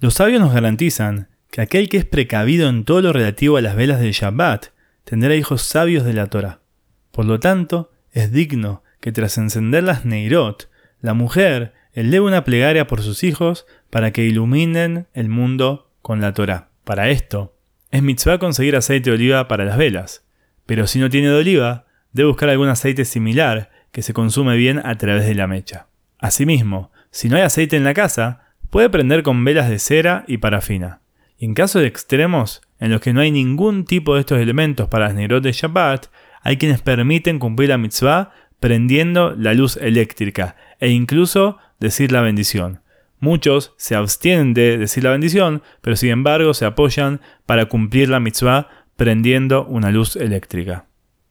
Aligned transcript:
Los 0.00 0.14
sabios 0.14 0.40
nos 0.40 0.52
garantizan 0.52 1.28
que 1.50 1.60
aquel 1.60 1.88
que 1.88 1.98
es 1.98 2.04
precavido 2.04 2.68
en 2.68 2.84
todo 2.84 3.00
lo 3.00 3.12
relativo 3.12 3.56
a 3.56 3.62
las 3.62 3.76
velas 3.76 4.00
del 4.00 4.12
Shabbat 4.12 4.66
tendrá 5.04 5.34
hijos 5.34 5.62
sabios 5.62 6.04
de 6.04 6.12
la 6.12 6.26
Torah. 6.26 6.60
Por 7.12 7.26
lo 7.26 7.38
tanto, 7.38 7.92
es 8.12 8.32
digno 8.32 8.82
que 9.00 9.12
tras 9.12 9.38
encender 9.38 9.84
las 9.84 10.04
Neirot, 10.04 10.68
la 11.00 11.14
mujer 11.14 11.74
eleve 11.92 12.24
una 12.24 12.44
plegaria 12.44 12.86
por 12.86 13.02
sus 13.02 13.22
hijos 13.22 13.66
para 13.90 14.10
que 14.10 14.24
iluminen 14.24 15.06
el 15.12 15.28
mundo 15.28 15.92
con 16.02 16.20
la 16.20 16.32
Torah. 16.32 16.70
Para 16.84 17.08
esto, 17.10 17.56
es 17.90 18.02
mitzvah 18.02 18.38
conseguir 18.38 18.74
aceite 18.74 19.10
de 19.10 19.16
oliva 19.16 19.46
para 19.46 19.64
las 19.64 19.76
velas, 19.76 20.24
pero 20.66 20.86
si 20.86 20.98
no 20.98 21.08
tiene 21.08 21.28
de 21.28 21.36
oliva, 21.36 21.86
debe 22.12 22.28
buscar 22.28 22.48
algún 22.48 22.68
aceite 22.68 23.04
similar 23.04 23.70
que 23.92 24.02
se 24.02 24.12
consume 24.12 24.56
bien 24.56 24.80
a 24.84 24.98
través 24.98 25.26
de 25.26 25.34
la 25.34 25.46
mecha. 25.46 25.86
Asimismo, 26.18 26.90
si 27.10 27.28
no 27.28 27.36
hay 27.36 27.42
aceite 27.42 27.76
en 27.76 27.84
la 27.84 27.94
casa, 27.94 28.43
puede 28.74 28.90
prender 28.90 29.22
con 29.22 29.44
velas 29.44 29.70
de 29.70 29.78
cera 29.78 30.24
y 30.26 30.38
parafina. 30.38 31.00
Y 31.38 31.44
en 31.44 31.54
casos 31.54 31.82
de 31.82 31.86
extremos, 31.86 32.60
en 32.80 32.90
los 32.90 33.00
que 33.00 33.12
no 33.12 33.20
hay 33.20 33.30
ningún 33.30 33.84
tipo 33.84 34.14
de 34.14 34.20
estos 34.22 34.40
elementos 34.40 34.88
para 34.88 35.04
las 35.04 35.14
Neirot 35.14 35.44
de 35.44 35.52
Shabbat, 35.52 36.06
hay 36.42 36.56
quienes 36.56 36.82
permiten 36.82 37.38
cumplir 37.38 37.68
la 37.68 37.78
mitzvah 37.78 38.32
prendiendo 38.58 39.32
la 39.38 39.54
luz 39.54 39.76
eléctrica 39.76 40.56
e 40.80 40.88
incluso 40.88 41.58
decir 41.78 42.10
la 42.10 42.20
bendición. 42.20 42.80
Muchos 43.20 43.74
se 43.76 43.94
abstienen 43.94 44.54
de 44.54 44.76
decir 44.76 45.04
la 45.04 45.12
bendición, 45.12 45.62
pero 45.80 45.94
sin 45.94 46.10
embargo 46.10 46.52
se 46.52 46.64
apoyan 46.64 47.20
para 47.46 47.66
cumplir 47.66 48.08
la 48.08 48.18
mitzvah 48.18 48.70
prendiendo 48.96 49.64
una 49.66 49.92
luz 49.92 50.16
eléctrica. 50.16 50.86